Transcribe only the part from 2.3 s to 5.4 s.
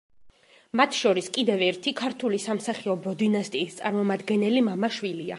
სამსახიობო დინასტიის წარმომადგენელი მამა-შვილია.